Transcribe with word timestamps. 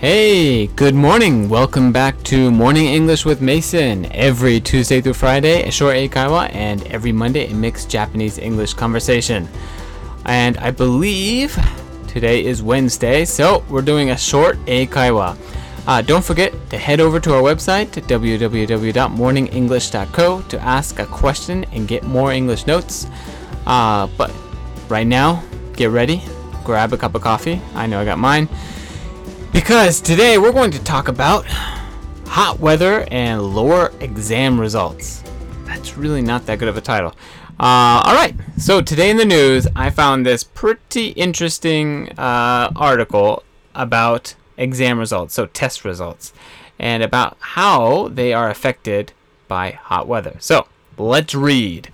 Hey, 0.00 0.68
good 0.68 0.94
morning. 0.94 1.48
Welcome 1.48 1.90
back 1.90 2.22
to 2.22 2.52
Morning 2.52 2.86
English 2.86 3.24
with 3.24 3.40
Mason. 3.40 4.06
Every 4.12 4.60
Tuesday 4.60 5.00
through 5.00 5.14
Friday, 5.14 5.64
a 5.64 5.72
short 5.72 5.96
eikaiwa, 5.96 6.54
and 6.54 6.86
every 6.86 7.10
Monday, 7.10 7.50
a 7.50 7.52
mixed 7.52 7.90
Japanese 7.90 8.38
English 8.38 8.74
conversation. 8.74 9.48
And 10.24 10.56
I 10.58 10.70
believe 10.70 11.58
today 12.06 12.44
is 12.44 12.62
Wednesday, 12.62 13.24
so 13.24 13.64
we're 13.68 13.82
doing 13.82 14.10
a 14.10 14.16
short 14.16 14.56
eikaiwa. 14.66 15.36
Uh, 15.88 16.02
don't 16.02 16.24
forget 16.24 16.54
to 16.70 16.78
head 16.78 17.00
over 17.00 17.18
to 17.18 17.34
our 17.34 17.42
website, 17.42 17.88
www.morningenglish.co, 17.88 20.42
to 20.42 20.60
ask 20.60 21.00
a 21.00 21.06
question 21.06 21.64
and 21.72 21.88
get 21.88 22.04
more 22.04 22.30
English 22.30 22.68
notes. 22.68 23.08
Uh, 23.66 24.06
but 24.16 24.32
right 24.88 25.08
now, 25.08 25.42
get 25.72 25.90
ready, 25.90 26.22
grab 26.62 26.92
a 26.92 26.96
cup 26.96 27.16
of 27.16 27.22
coffee. 27.22 27.60
I 27.74 27.88
know 27.88 28.00
I 28.00 28.04
got 28.04 28.18
mine 28.18 28.48
because 29.52 30.00
today 30.00 30.38
we're 30.38 30.52
going 30.52 30.70
to 30.70 30.82
talk 30.84 31.08
about 31.08 31.46
hot 32.26 32.60
weather 32.60 33.06
and 33.10 33.42
lower 33.42 33.92
exam 34.00 34.60
results. 34.60 35.22
That's 35.64 35.96
really 35.96 36.22
not 36.22 36.46
that 36.46 36.58
good 36.58 36.68
of 36.68 36.76
a 36.76 36.80
title. 36.80 37.14
Uh, 37.60 38.02
all 38.04 38.14
right, 38.14 38.34
so 38.56 38.80
today 38.80 39.10
in 39.10 39.16
the 39.16 39.24
news, 39.24 39.66
I 39.74 39.90
found 39.90 40.24
this 40.24 40.44
pretty 40.44 41.08
interesting 41.08 42.10
uh, 42.18 42.70
article 42.76 43.42
about 43.74 44.34
exam 44.56 44.98
results, 44.98 45.34
so 45.34 45.46
test 45.46 45.84
results, 45.84 46.32
and 46.78 47.02
about 47.02 47.36
how 47.40 48.08
they 48.08 48.32
are 48.32 48.50
affected 48.50 49.12
by 49.48 49.72
hot 49.72 50.06
weather. 50.06 50.36
So 50.38 50.68
let's 50.96 51.34
read. 51.34 51.90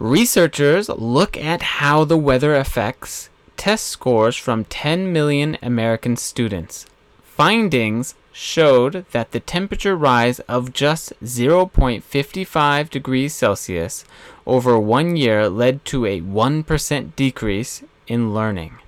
Researchers 0.00 0.88
look 0.88 1.36
at 1.36 1.60
how 1.60 2.04
the 2.04 2.16
weather 2.16 2.54
affects 2.54 3.28
test 3.58 3.86
scores 3.86 4.34
from 4.34 4.64
10 4.64 5.12
million 5.12 5.58
American 5.60 6.16
students. 6.16 6.86
Findings 7.22 8.14
showed 8.32 9.04
that 9.12 9.32
the 9.32 9.40
temperature 9.40 9.94
rise 9.94 10.40
of 10.40 10.72
just 10.72 11.12
0.55 11.22 12.88
degrees 12.88 13.34
Celsius 13.34 14.06
over 14.46 14.78
one 14.78 15.16
year 15.16 15.50
led 15.50 15.84
to 15.84 16.06
a 16.06 16.22
1% 16.22 17.14
decrease 17.14 17.82
in 18.06 18.32
learning. 18.32 18.78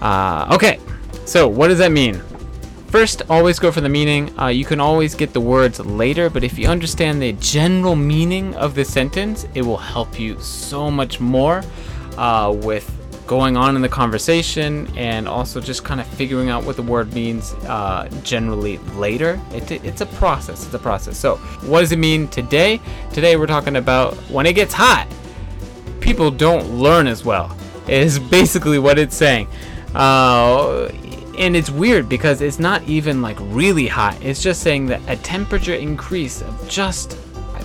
Uh, 0.00 0.46
okay, 0.54 0.78
so 1.24 1.48
what 1.48 1.66
does 1.66 1.78
that 1.78 1.90
mean? 1.90 2.22
First, 2.88 3.20
always 3.28 3.58
go 3.58 3.70
for 3.70 3.82
the 3.82 3.88
meaning. 3.88 4.36
Uh, 4.38 4.46
you 4.46 4.64
can 4.64 4.80
always 4.80 5.14
get 5.14 5.34
the 5.34 5.40
words 5.40 5.78
later, 5.78 6.30
but 6.30 6.42
if 6.42 6.58
you 6.58 6.68
understand 6.68 7.20
the 7.20 7.34
general 7.34 7.94
meaning 7.94 8.54
of 8.54 8.74
the 8.74 8.84
sentence, 8.84 9.46
it 9.54 9.60
will 9.60 9.76
help 9.76 10.18
you 10.18 10.40
so 10.40 10.90
much 10.90 11.20
more 11.20 11.62
uh, 12.16 12.50
with 12.62 12.90
going 13.26 13.58
on 13.58 13.76
in 13.76 13.82
the 13.82 13.88
conversation 13.90 14.90
and 14.96 15.28
also 15.28 15.60
just 15.60 15.84
kind 15.84 16.00
of 16.00 16.06
figuring 16.06 16.48
out 16.48 16.64
what 16.64 16.76
the 16.76 16.82
word 16.82 17.12
means 17.12 17.52
uh, 17.66 18.08
generally 18.22 18.78
later. 18.96 19.38
It, 19.52 19.70
it's 19.70 20.00
a 20.00 20.06
process. 20.06 20.64
It's 20.64 20.72
a 20.72 20.78
process. 20.78 21.18
So, 21.18 21.36
what 21.66 21.80
does 21.80 21.92
it 21.92 21.98
mean 21.98 22.26
today? 22.28 22.80
Today, 23.12 23.36
we're 23.36 23.46
talking 23.46 23.76
about 23.76 24.14
when 24.30 24.46
it 24.46 24.54
gets 24.54 24.72
hot, 24.72 25.06
people 26.00 26.30
don't 26.30 26.70
learn 26.70 27.06
as 27.06 27.22
well, 27.22 27.54
is 27.86 28.18
basically 28.18 28.78
what 28.78 28.98
it's 28.98 29.14
saying. 29.14 29.46
Uh, 29.94 30.90
and 31.38 31.56
it's 31.56 31.70
weird 31.70 32.08
because 32.08 32.42
it's 32.42 32.58
not 32.58 32.82
even 32.88 33.22
like 33.22 33.36
really 33.40 33.86
hot. 33.86 34.20
It's 34.22 34.42
just 34.42 34.62
saying 34.62 34.86
that 34.86 35.00
a 35.08 35.16
temperature 35.16 35.74
increase 35.74 36.42
of 36.42 36.68
just 36.68 37.16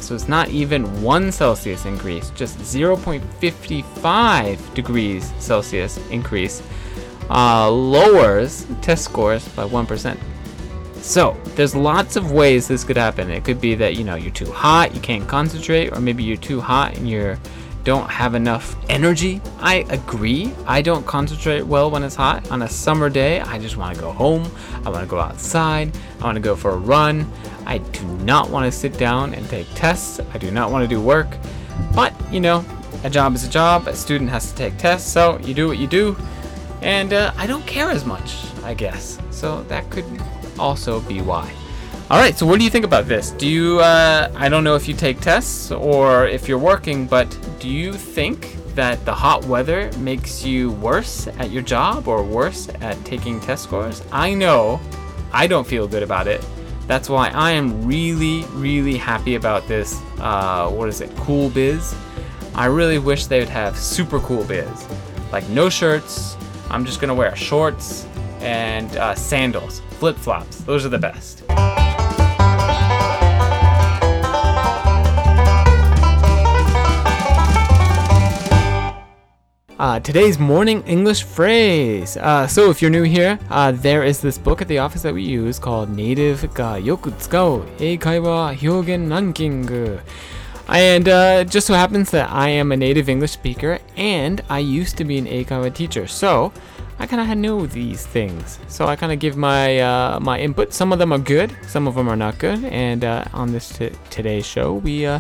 so 0.04 0.16
it's 0.16 0.28
not 0.28 0.50
even 0.50 1.02
1 1.02 1.32
Celsius 1.32 1.86
increase, 1.86 2.30
just 2.32 2.58
0.55 2.60 4.74
degrees 4.74 5.34
Celsius 5.40 5.98
increase 6.10 6.62
uh, 7.30 7.72
lowers 7.72 8.68
test 8.82 9.06
scores 9.06 9.48
by 9.50 9.66
1%. 9.66 10.18
So, 10.96 11.38
there's 11.56 11.76
lots 11.76 12.16
of 12.16 12.32
ways 12.32 12.68
this 12.68 12.84
could 12.84 12.98
happen. 12.98 13.30
It 13.30 13.44
could 13.44 13.62
be 13.62 13.76
that, 13.76 13.96
you 13.96 14.04
know, 14.04 14.16
you're 14.16 14.32
too 14.32 14.52
hot, 14.52 14.94
you 14.94 15.02
can't 15.02 15.28
concentrate, 15.28 15.92
or 15.92 16.00
maybe 16.00 16.24
you're 16.24 16.38
too 16.38 16.62
hot 16.62 16.98
and 16.98 17.10
you're 17.10 17.38
don't 17.84 18.10
have 18.10 18.34
enough 18.34 18.76
energy. 18.90 19.42
I 19.60 19.86
agree. 19.90 20.54
I 20.66 20.82
don't 20.82 21.06
concentrate 21.06 21.64
well 21.64 21.92
when 21.92 22.04
it's 22.04 22.16
hot. 22.16 22.50
On 22.52 22.62
a 22.62 22.70
summer 22.70 23.10
day, 23.10 23.42
I 23.42 23.60
just 23.60 23.78
want 23.78 23.96
to 23.96 24.02
go 24.02 24.12
home. 24.12 24.50
I 24.86 24.90
want 24.90 25.04
to 25.04 25.10
go 25.10 25.20
outside. 25.20 25.96
I 26.20 26.24
want 26.24 26.36
to 26.36 26.42
go 26.42 26.56
for 26.56 26.72
a 26.72 26.78
run. 26.78 27.30
I 27.66 27.80
do 27.80 28.06
not 28.20 28.50
want 28.50 28.66
to 28.66 28.72
sit 28.72 28.98
down 28.98 29.34
and 29.34 29.48
take 29.50 29.68
tests. 29.76 30.20
I 30.34 30.38
do 30.38 30.52
not 30.52 30.72
want 30.72 30.84
to 30.84 30.88
do 30.88 31.02
work. 31.02 31.28
But, 31.94 32.14
you 32.32 32.40
know, 32.40 32.66
a 33.04 33.10
job 33.10 33.36
is 33.36 33.46
a 33.46 33.50
job. 33.50 33.88
A 33.88 33.96
student 33.96 34.30
has 34.30 34.50
to 34.52 34.56
take 34.56 34.78
tests, 34.78 35.12
so 35.12 35.38
you 35.40 35.54
do 35.54 35.68
what 35.68 35.78
you 35.78 35.88
do. 35.88 36.16
And 36.82 37.14
uh, 37.14 37.34
I 37.38 37.48
don't 37.48 37.66
care 37.66 37.90
as 37.90 38.06
much, 38.06 38.46
I 38.64 38.74
guess. 38.74 39.18
So 39.32 39.64
that 39.64 39.90
could 39.90 40.06
also 40.58 41.02
be 41.02 41.22
why. 41.22 41.52
All 42.14 42.20
right, 42.20 42.38
so 42.38 42.46
what 42.46 42.60
do 42.60 42.64
you 42.64 42.70
think 42.70 42.86
about 42.86 43.08
this? 43.08 43.32
Do 43.32 43.48
you, 43.48 43.80
uh, 43.80 44.32
I 44.36 44.48
don't 44.48 44.64
know 44.64 44.76
if 44.76 44.88
you 44.88 44.94
take 44.94 45.20
tests 45.20 45.72
or 45.72 46.28
if 46.28 46.48
you're 46.48 46.60
working, 46.60 47.08
but 47.08 47.26
do 47.60 47.68
you 47.68 47.92
think 47.92 48.56
that 48.76 49.04
the 49.04 49.12
hot 49.12 49.44
weather 49.46 49.92
makes 49.98 50.46
you 50.46 50.74
worse 50.74 51.26
at 51.40 51.50
your 51.50 51.64
job 51.64 52.08
or 52.08 52.24
worse 52.24 52.70
at 52.82 53.04
taking 53.04 53.40
test 53.40 53.64
scores? 53.64 54.04
I 54.12 54.36
know 54.36 54.80
I 55.32 55.48
don't 55.48 55.66
feel 55.66 55.88
good 55.88 56.04
about 56.04 56.28
it. 56.28 56.46
That's 56.86 57.10
why 57.10 57.30
I 57.30 57.50
am 57.50 57.84
really, 57.84 58.44
really 58.52 58.96
happy 58.96 59.34
about 59.34 59.68
this. 59.68 60.00
Uh, 60.20 60.70
what 60.70 60.90
is 60.90 61.02
it? 61.02 61.10
Cool 61.16 61.50
Biz. 61.50 61.96
I 62.54 62.68
really 62.68 63.00
wish 63.00 63.26
they 63.26 63.40
would 63.40 63.50
have 63.50 63.76
super 63.76 64.20
cool 64.20 64.44
biz. 64.44 64.88
Like 65.32 65.50
no 65.50 65.68
shirts. 65.68 66.38
I'm 66.70 66.86
just 66.86 67.02
gonna 67.02 67.16
wear 67.16 67.36
shorts 67.36 68.06
and 68.40 68.96
uh, 68.98 69.16
sandals, 69.16 69.82
flip 69.98 70.16
flops. 70.16 70.60
Those 70.60 70.86
are 70.86 70.90
the 70.90 71.00
best. 71.00 71.42
Uh, 79.84 80.00
today's 80.00 80.40
morning 80.40 80.82
English 80.88 81.24
phrase. 81.24 82.16
Uh, 82.16 82.48
so, 82.48 82.70
if 82.70 82.82
you're 82.82 82.90
new 82.90 83.04
here, 83.04 83.38
uh, 83.50 83.70
there 83.70 84.02
is 84.06 84.22
this 84.22 84.38
book 84.38 84.62
at 84.62 84.70
the 84.70 84.78
office 84.78 85.02
that 85.02 85.14
we 85.14 85.22
use 85.22 85.60
called 85.60 85.90
Native 85.90 86.40
ga 86.54 86.80
yoku 86.80 87.12
tsukau 87.12 87.68
eikaiwa 87.80 88.56
hyogen 88.56 89.12
ranking. 89.12 90.00
And 90.70 91.10
uh, 91.10 91.44
just 91.44 91.68
so 91.68 91.74
happens 91.74 92.12
that 92.12 92.32
I 92.32 92.48
am 92.48 92.72
a 92.72 92.78
native 92.78 93.10
English 93.10 93.32
speaker 93.32 93.80
and 93.98 94.42
I 94.50 94.60
used 94.60 94.96
to 95.00 95.04
be 95.04 95.18
an 95.18 95.26
eikaiwa 95.26 95.74
teacher. 95.76 96.08
So, 96.08 96.54
I 96.98 97.06
kind 97.06 97.30
of 97.30 97.38
know 97.38 97.66
these 97.68 98.06
things. 98.06 98.60
So, 98.70 98.86
I 98.86 98.96
kind 98.96 99.12
of 99.12 99.20
give 99.20 99.36
my 99.36 99.82
uh, 99.82 100.18
my 100.22 100.40
input. 100.40 100.72
Some 100.72 100.94
of 100.94 101.00
them 101.00 101.12
are 101.12 101.20
good, 101.20 101.52
some 101.68 101.90
of 101.90 101.96
them 101.96 102.08
are 102.08 102.16
not 102.16 102.40
good. 102.40 102.64
And 102.64 103.04
uh, 103.04 103.26
on 103.34 103.52
this 103.52 103.78
t- 103.78 103.92
today's 104.10 104.46
show, 104.46 104.76
we 104.76 105.12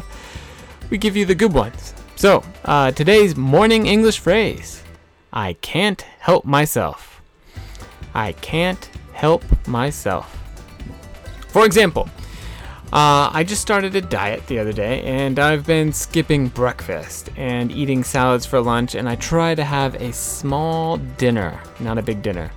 we 0.90 0.98
give 0.98 1.18
you 1.18 1.26
the 1.26 1.36
good 1.36 1.52
ones. 1.52 1.94
So, 2.24 2.42
uh, 2.64 2.92
today's 2.92 3.36
morning 3.36 3.86
English 3.86 4.20
phrase 4.20 4.82
I 5.34 5.58
can't 5.60 6.02
help 6.20 6.46
myself. 6.46 7.22
I 8.14 8.32
can't 8.32 8.90
help 9.12 9.44
myself. 9.68 10.34
For 11.50 11.66
example, 11.66 12.08
uh, 12.94 13.30
I 13.34 13.44
just 13.46 13.62
started 13.62 13.94
a 13.98 14.00
diet 14.00 14.48
the 14.48 14.58
other 14.58 14.72
day 14.72 15.02
and 15.02 15.38
I've 15.38 15.68
been 15.68 15.92
skipping 15.92 16.48
breakfast 16.48 17.30
and 17.36 17.74
eating 17.74 18.06
salads 18.06 18.46
for 18.46 18.62
lunch, 18.62 18.96
and 18.96 19.10
I 19.10 19.16
try 19.16 19.54
to 19.54 19.66
have 19.66 19.96
a 19.96 20.14
small 20.14 20.96
dinner, 21.18 21.60
not 21.82 21.98
a 21.98 22.02
big 22.02 22.22
dinner. 22.22 22.52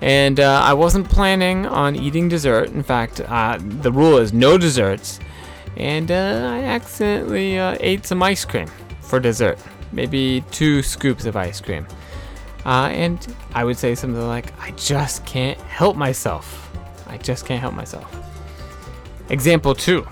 And 0.00 0.38
uh, 0.38 0.62
I 0.64 0.72
wasn't 0.74 1.10
planning 1.10 1.66
on 1.66 1.96
eating 1.96 2.28
dessert. 2.28 2.68
In 2.68 2.84
fact, 2.84 3.20
uh, 3.22 3.58
the 3.60 3.90
rule 3.90 4.18
is 4.18 4.32
no 4.32 4.56
desserts. 4.56 5.18
And 5.76 6.12
uh, 6.12 6.48
I 6.52 6.62
accidentally 6.62 7.58
uh, 7.58 7.76
ate 7.80 8.06
some 8.06 8.22
ice 8.22 8.44
cream 8.44 8.68
for 9.10 9.20
dessert. 9.20 9.58
Maybe 9.92 10.42
two 10.52 10.82
scoops 10.82 11.26
of 11.26 11.36
ice 11.36 11.60
cream. 11.60 11.86
Uh, 12.64 12.88
and 12.92 13.34
I 13.54 13.64
would 13.64 13.76
say 13.76 13.94
something 13.94 14.26
like, 14.26 14.52
I 14.60 14.70
just 14.72 15.26
can't 15.26 15.58
help 15.60 15.96
myself. 15.96 16.70
I 17.06 17.18
just 17.18 17.44
can't 17.44 17.60
help 17.60 17.74
myself. 17.74 18.16
Example 19.28 19.74
two 19.74 20.06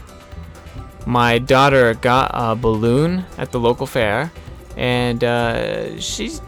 My 1.07 1.39
daughter 1.39 1.95
got 1.95 2.31
a 2.35 2.55
balloon 2.55 3.25
at 3.37 3.53
the 3.53 3.61
local 3.61 3.87
fair, 3.87 4.33
and 4.77 5.23
uh, 5.23 5.99
she's 6.01 6.41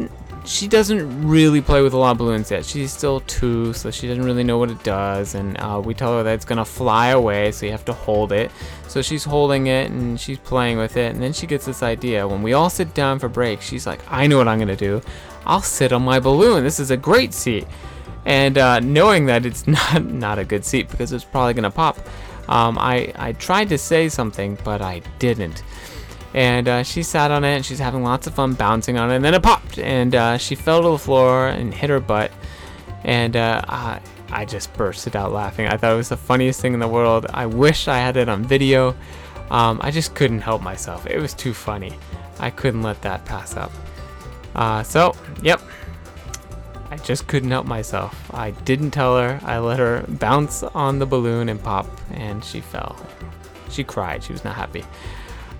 she 0.45 0.67
doesn't 0.67 1.27
really 1.27 1.61
play 1.61 1.83
with 1.83 1.93
a 1.93 1.97
lot 1.97 2.13
of 2.13 2.19
balloons 2.19 2.51
yet. 2.51 2.65
She's 2.65 2.93
still 2.93 3.21
two, 3.21 3.73
so 3.73 3.91
she 3.91 4.09
doesn't 4.09 4.25
really 4.25 4.45
know 4.45 4.59
what 4.59 4.71
it 4.71 4.83
does. 4.83 5.35
And 5.35 5.57
uh, 5.59 5.81
we 5.85 5.95
tell 5.95 6.17
her 6.17 6.23
that 6.23 6.35
it's 6.35 6.45
gonna 6.45 6.65
fly 6.65 7.09
away, 7.09 7.53
so 7.53 7.67
you 7.67 7.73
have 7.73 7.85
to 7.87 7.93
hold 7.93 8.33
it. 8.33 8.51
So 8.89 9.03
she's 9.03 9.25
holding 9.25 9.67
it 9.67 9.91
and 9.91 10.19
she's 10.19 10.39
playing 10.39 10.79
with 10.79 10.97
it. 10.97 11.13
And 11.13 11.23
then 11.23 11.33
she 11.33 11.47
gets 11.47 11.67
this 11.67 11.83
idea. 11.83 12.27
When 12.27 12.43
we 12.43 12.55
all 12.55 12.71
sit 12.71 12.95
down 12.95 13.19
for 13.19 13.29
break, 13.29 13.61
she's 13.61 13.87
like, 13.87 14.01
I 14.11 14.27
know 14.27 14.39
what 14.39 14.49
I'm 14.49 14.59
gonna 14.59 14.77
do. 14.77 15.03
I'll 15.47 15.63
sit 15.63 15.93
on 15.93 16.03
my 16.03 16.21
balloon. 16.21 16.65
This 16.65 16.81
is 16.81 16.91
a 16.91 16.97
great 16.97 17.35
seat. 17.35 17.67
And 18.25 18.59
uh, 18.59 18.81
knowing 18.81 19.27
that 19.27 19.47
it's 19.47 19.67
not 19.95 20.05
not 20.05 20.39
a 20.39 20.45
good 20.45 20.65
seat 20.65 20.91
because 20.91 21.13
it's 21.13 21.25
probably 21.25 21.55
gonna 21.55 21.71
pop, 21.71 21.99
um, 22.49 22.79
I 22.79 23.13
I 23.17 23.33
tried 23.33 23.69
to 23.69 23.79
say 23.79 24.09
something, 24.09 24.59
but 24.65 24.83
I 24.83 25.03
didn't. 25.19 25.63
And 26.33 26.69
uh, 26.69 26.83
she 26.83 27.03
sat 27.03 27.31
on 27.31 27.45
it 27.45 27.57
and 27.57 27.65
she's 27.65 27.79
having 27.79 28.03
lots 28.03 28.27
of 28.27 28.35
fun 28.35 28.55
bouncing 28.55 28.99
on 28.99 29.11
it. 29.11 29.17
And 29.17 29.25
then 29.25 29.35
it 29.35 29.43
popped 29.43 29.79
and 29.79 30.15
uh, 30.15 30.39
she 30.39 30.55
fell 30.55 30.83
to 30.83 30.89
the 30.91 30.99
floor 30.99 31.49
and 31.49 31.75
hit 31.75 31.91
her 31.91 32.01
butt. 32.01 32.31
And 33.03 33.37
uh, 33.37 33.63
I, 33.67 34.01
I 34.31 34.45
just 34.45 34.73
bursted 34.75 35.17
out 35.17 35.33
laughing. 35.33 35.67
I 35.67 35.77
thought 35.77 35.93
it 35.93 35.97
was 35.97 36.11
the 36.11 36.17
funniest 36.17 36.61
thing 36.61 36.75
in 36.75 36.81
the 36.81 36.89
world. 36.89 37.27
I 37.35 37.47
wish 37.47 37.89
I 37.89 37.99
had 37.99 38.17
it 38.17 38.29
on 38.29 38.45
video. 38.45 38.95
Um, 39.51 39.81
I 39.83 39.91
just 39.91 40.15
couldn't 40.15 40.41
help 40.41 40.63
myself. 40.63 41.07
It 41.07 41.19
was 41.19 41.35
too 41.35 41.53
funny. 41.53 41.99
I 42.39 42.51
couldn't 42.51 42.83
let 42.83 43.03
that 43.03 43.25
pass 43.25 43.57
up. 43.57 43.73
Uh, 44.55 44.83
so, 44.83 45.17
yep. 45.43 45.61
I 46.91 46.97
just 46.97 47.27
couldn't 47.27 47.51
help 47.51 47.67
myself. 47.67 48.31
I 48.35 48.51
didn't 48.51 48.91
tell 48.91 49.17
her. 49.17 49.41
I 49.45 49.59
let 49.59 49.79
her 49.79 50.05
bounce 50.09 50.63
on 50.63 50.99
the 50.99 51.07
balloon 51.07 51.49
and 51.49 51.63
pop, 51.63 51.87
and 52.13 52.45
she 52.45 52.61
fell. 52.61 52.97
She 53.71 53.85
cried. 53.85 54.25
She 54.25 54.33
was 54.33 54.45
not 54.45 54.57
happy. 54.57 54.85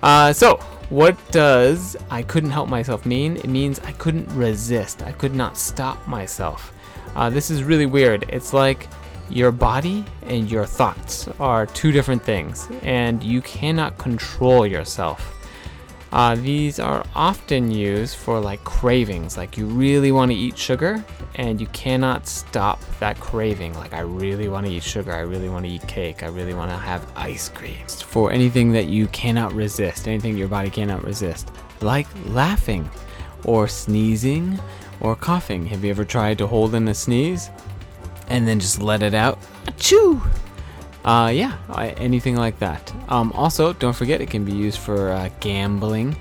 Uh, 0.03 0.33
so, 0.33 0.57
what 0.89 1.17
does 1.31 1.97
I 2.11 2.23
couldn't 2.23 2.51
help 2.51 2.69
myself 2.69 3.07
mean? 3.07 3.37
It 3.37 3.49
means 3.49 3.79
I 3.81 3.93
couldn't 3.93 4.29
resist. 4.35 5.03
I 5.03 5.13
could 5.13 5.35
not 5.35 5.57
stop 5.57 6.07
myself. 6.09 6.73
Uh, 7.15 7.31
this 7.31 7.51
is 7.51 7.63
really 7.63 7.87
weird. 7.87 8.25
It's 8.29 8.53
like 8.53 8.89
your 9.29 9.53
body 9.53 10.05
and 10.23 10.51
your 10.51 10.67
thoughts 10.67 11.29
are 11.39 11.67
two 11.67 11.93
different 11.93 12.23
things, 12.23 12.69
and 12.83 13.23
you 13.23 13.41
cannot 13.43 13.99
control 13.99 14.67
yourself. 14.67 15.40
Uh, 16.13 16.35
these 16.35 16.81
are 16.81 17.05
often 17.15 17.71
used 17.71 18.17
for 18.17 18.41
like 18.41 18.63
cravings, 18.65 19.37
like 19.37 19.57
you 19.57 19.67
really 19.67 20.11
want 20.11 20.31
to 20.31 20.37
eat 20.37 20.59
sugar 20.59 21.05
and 21.37 21.61
you 21.61 21.67
cannot 21.69 22.27
stop 22.27 22.81
that 22.99 23.19
craving. 23.21 23.75
Like, 23.75 23.93
I 23.93 24.01
really 24.01 24.49
want 24.49 24.67
to 24.67 24.73
eat 24.73 24.83
sugar, 24.83 25.13
I 25.13 25.21
really 25.21 25.49
want 25.49 25.65
to 25.67 25.71
eat 25.71 25.87
cake, 25.87 26.23
I 26.23 26.27
really 26.27 26.55
want 26.55 26.71
to 26.71 26.77
have 26.77 27.11
ice 27.15 27.49
cream. 27.49 27.87
For 27.87 28.33
anything 28.33 28.73
that 28.73 28.87
you 28.89 29.07
cannot 29.09 29.53
resist, 29.53 30.09
anything 30.09 30.37
your 30.37 30.49
body 30.49 30.71
cannot 30.71 31.05
resist, 31.05 31.51
like 31.81 32.09
laughing 32.27 32.91
or 33.45 33.69
sneezing 33.69 34.59
or 35.01 35.15
coughing. 35.17 35.67
Have 35.67 35.85
you 35.85 35.91
ever 35.91 36.05
tried 36.05 36.39
to 36.39 36.47
hold 36.47 36.75
in 36.75 36.89
a 36.89 36.95
sneeze 36.95 37.51
and 38.29 38.47
then 38.47 38.59
just 38.59 38.83
let 38.83 39.03
it 39.03 39.15
out? 39.15 39.39
Achoo! 39.67 40.21
Uh, 41.05 41.33
yeah, 41.33 41.57
anything 41.97 42.37
like 42.37 42.59
that. 42.59 42.93
Um, 43.09 43.33
also, 43.33 43.73
don't 43.73 43.95
forget 43.95 44.21
it 44.21 44.29
can 44.31 44.45
be 44.45 44.53
used 44.53 44.79
for 44.79 45.11
uh, 45.11 45.31
gambling, 45.41 46.15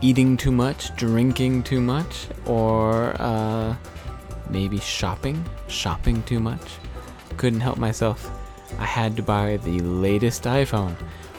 eating 0.00 0.36
too 0.36 0.50
much, 0.50 0.94
drinking 0.96 1.62
too 1.62 1.80
much, 1.80 2.26
or 2.44 3.14
uh, 3.20 3.76
maybe 4.50 4.78
shopping, 4.78 5.44
shopping 5.68 6.22
too 6.24 6.40
much. 6.40 6.60
Couldn't 7.36 7.60
help 7.60 7.78
myself. 7.78 8.30
I 8.78 8.84
had 8.84 9.16
to 9.16 9.22
buy 9.22 9.58
the 9.58 9.78
latest 9.80 10.44
iPhone, 10.44 10.94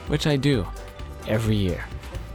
which 0.07 0.25
I 0.25 0.37
do 0.37 0.65
every 1.27 1.55
year. 1.57 1.83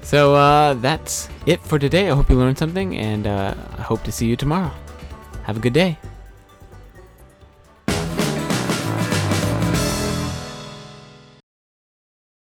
So 0.03 0.35
uh, 0.35 0.75
that's 0.75 1.29
it 1.47 1.61
for 1.61 1.79
today. 1.79 2.11
I 2.11 2.15
hope 2.15 2.29
you 2.29 2.37
learned 2.37 2.59
something, 2.59 2.97
and 2.97 3.27
uh, 3.27 3.55
I 3.79 3.83
hope 3.83 4.03
to 4.05 4.13
see 4.13 4.27
you 4.27 4.37
tomorrow. 4.37 4.73
Have 5.45 5.57
a 5.57 5.61
good 5.61 5.73
day. 5.73 5.99